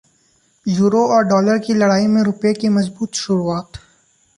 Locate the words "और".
1.07-1.23